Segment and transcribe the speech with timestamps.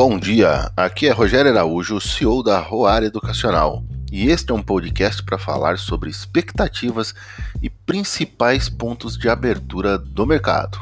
[0.00, 5.20] Bom dia, aqui é Rogério Araújo, CEO da Roar Educacional, e este é um podcast
[5.24, 7.12] para falar sobre expectativas
[7.60, 10.78] e principais pontos de abertura do mercado.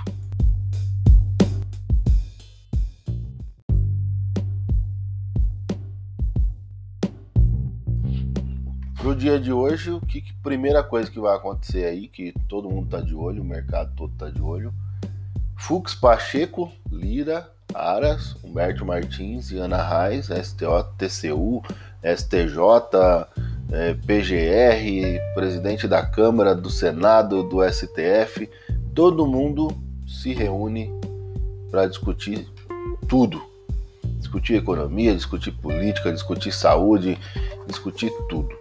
[8.98, 12.68] Para o dia de hoje, o que primeira coisa que vai acontecer aí, que todo
[12.68, 14.74] mundo está de olho, o mercado todo está de olho,
[15.56, 21.62] Fux Pacheco, Lira, Aras, Humberto Martins e Ana Reis, STO, TCU,
[22.02, 22.58] STJ,
[23.70, 28.48] é, PGR, presidente da Câmara, do Senado, do STF,
[28.94, 29.68] todo mundo
[30.06, 30.90] se reúne
[31.70, 32.48] para discutir
[33.08, 33.42] tudo.
[34.18, 37.18] Discutir economia, discutir política, discutir saúde,
[37.66, 38.56] discutir tudo.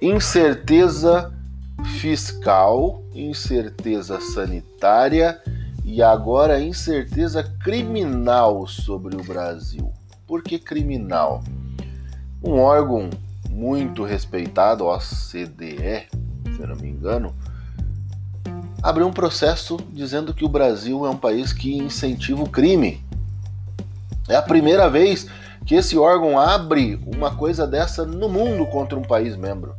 [0.00, 1.32] Incerteza
[2.00, 5.40] fiscal, incerteza sanitária
[5.84, 9.92] e agora incerteza criminal sobre o Brasil.
[10.26, 11.42] Por que criminal?
[12.42, 13.10] Um órgão
[13.50, 16.08] muito respeitado, OCDE,
[16.56, 17.34] se não me engano,
[18.82, 23.04] abriu um processo dizendo que o Brasil é um país que incentiva o crime.
[24.28, 25.26] É a primeira vez
[25.66, 29.74] que esse órgão abre uma coisa dessa no mundo contra um país membro.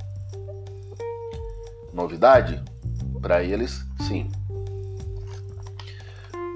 [1.93, 2.61] Novidade?
[3.21, 4.29] Para eles, sim.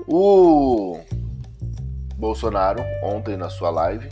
[0.09, 1.01] O
[2.15, 4.07] Bolsonaro, ontem na sua live,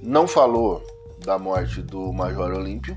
[0.00, 0.80] não falou
[1.24, 2.96] da morte do Major Olímpio,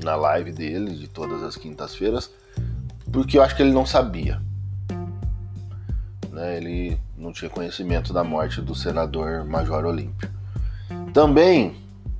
[0.00, 2.30] na live dele, de todas as quintas-feiras,
[3.12, 4.40] porque eu acho que ele não sabia.
[6.30, 6.56] Né?
[6.56, 10.30] Ele não tinha conhecimento da morte do senador Major Olímpio.
[11.12, 11.74] Também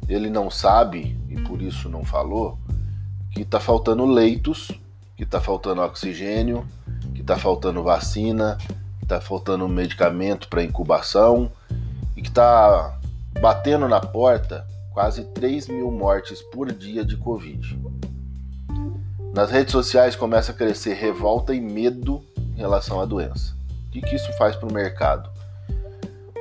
[0.09, 2.59] ele não sabe, e por isso não falou,
[3.31, 4.73] que está faltando leitos,
[5.17, 6.67] que está faltando oxigênio,
[7.27, 8.57] está faltando vacina,
[9.03, 11.51] está faltando medicamento para incubação
[12.17, 13.01] e que está
[13.41, 17.77] batendo na porta quase 3 mil mortes por dia de Covid.
[19.35, 22.23] Nas redes sociais começa a crescer revolta e medo
[22.55, 23.57] em relação à doença.
[23.89, 25.29] O que, que isso faz para o mercado?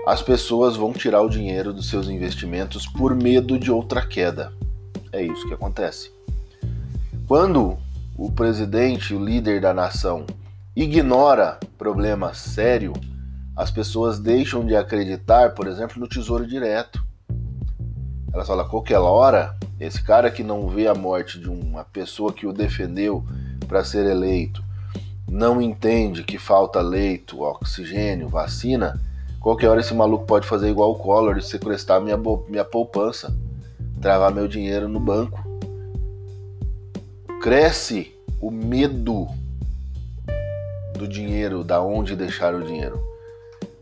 [0.06, 4.54] As pessoas vão tirar o dinheiro dos seus investimentos por medo de outra queda.
[5.12, 6.12] É isso que acontece.
[7.28, 7.76] Quando
[8.16, 10.28] o presidente, o líder da nação,
[10.76, 12.94] ignora problema sério,
[13.56, 17.02] as pessoas deixam de acreditar, por exemplo, no tesouro direto.
[18.34, 22.46] Elas falam, qualquer hora, esse cara que não vê a morte de uma pessoa que
[22.46, 23.24] o defendeu
[23.66, 24.62] para ser eleito,
[25.30, 29.00] não entende que falta leito, oxigênio, vacina,
[29.40, 32.18] qualquer hora esse maluco pode fazer igual o Collor e sequestrar minha,
[32.50, 33.36] minha poupança,
[34.02, 35.42] travar meu dinheiro no banco.
[37.42, 39.28] Cresce o medo
[40.98, 43.00] do dinheiro, da onde deixar o dinheiro.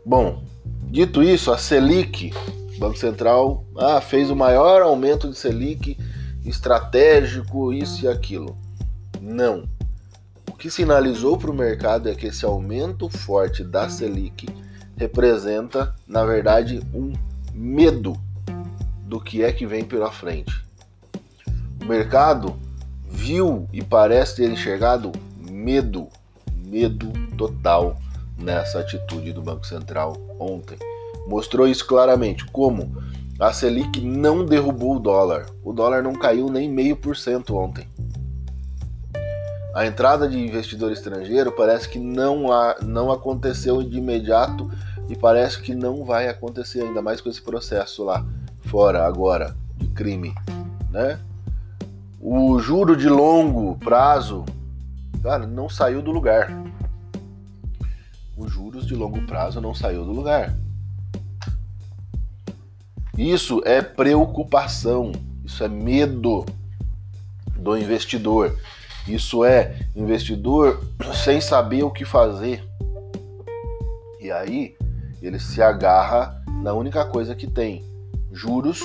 [0.04, 0.42] Bom,
[0.90, 2.32] dito isso, a Selic,
[2.78, 5.96] Banco Central, ah, fez o maior aumento de Selic
[6.44, 8.56] estratégico, isso e aquilo.
[9.20, 9.68] Não.
[10.50, 14.48] O que sinalizou para o mercado é que esse aumento forte da Selic
[14.96, 17.12] representa, na verdade, um
[17.52, 18.14] medo
[19.06, 20.64] do que é que vem pela frente.
[21.82, 22.56] O mercado
[23.08, 26.08] viu e parece ter enxergado medo
[26.74, 27.96] medo total
[28.36, 30.76] nessa atitude do Banco Central ontem.
[31.28, 32.44] Mostrou isso claramente.
[32.46, 32.92] Como?
[33.38, 35.46] A Selic não derrubou o dólar.
[35.62, 37.86] O dólar não caiu nem meio por cento ontem.
[39.72, 44.68] A entrada de investidor estrangeiro parece que não, há, não aconteceu de imediato
[45.08, 48.26] e parece que não vai acontecer ainda mais com esse processo lá
[48.62, 50.34] fora agora de crime,
[50.90, 51.20] né?
[52.20, 54.44] O juro de longo prazo
[55.24, 56.50] cara, não saiu do lugar.
[58.36, 60.54] Os juros de longo prazo não saiu do lugar.
[63.16, 66.44] Isso é preocupação, isso é medo
[67.56, 68.54] do investidor.
[69.08, 70.84] Isso é investidor
[71.24, 72.62] sem saber o que fazer.
[74.20, 74.76] E aí
[75.22, 77.82] ele se agarra na única coisa que tem:
[78.30, 78.82] juros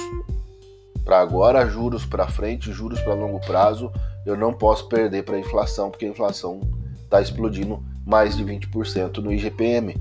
[1.03, 3.91] para agora, juros para frente, juros para longo prazo,
[4.25, 6.61] eu não posso perder para a inflação, porque a inflação
[7.03, 9.95] está explodindo mais de 20% no IGPM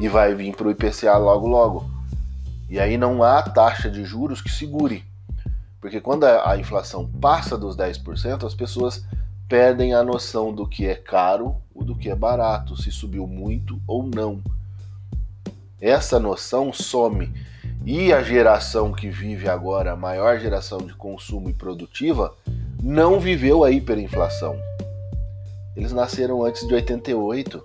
[0.00, 1.90] e vai vir para o IPCA logo logo.
[2.68, 5.04] E aí não há taxa de juros que segure,
[5.80, 9.04] porque quando a inflação passa dos 10%, as pessoas
[9.48, 13.80] perdem a noção do que é caro ou do que é barato, se subiu muito
[13.86, 14.42] ou não.
[15.80, 17.32] Essa noção some
[17.84, 22.34] e a geração que vive agora, a maior geração de consumo e produtiva,
[22.86, 24.56] não viveu a hiperinflação.
[25.74, 27.60] Eles nasceram antes de 88.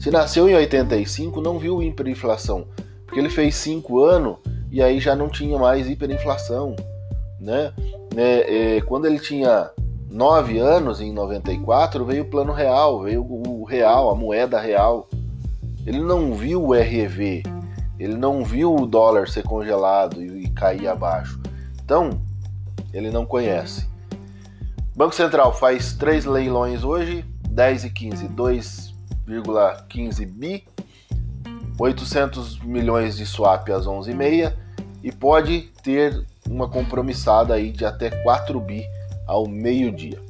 [0.00, 2.66] Se nasceu em 85, não viu hiperinflação.
[3.06, 4.38] Porque ele fez 5 anos
[4.72, 6.74] e aí já não tinha mais hiperinflação,
[7.40, 7.72] né?
[8.16, 9.70] É, é, quando ele tinha
[10.10, 15.08] 9 anos, em 94, veio o plano real, veio o real, a moeda real.
[15.86, 17.44] Ele não viu o REV,
[18.00, 21.40] ele não viu o dólar ser congelado e, e cair abaixo.
[21.84, 22.20] Então,
[22.92, 23.86] ele não conhece.
[24.98, 30.64] Banco Central faz três leilões hoje, 10 e 15, 2,15 bi,
[31.78, 34.52] 800 milhões de swap às 11h30
[35.04, 38.84] e pode ter uma compromissada aí de até 4 bi
[39.24, 40.20] ao meio-dia.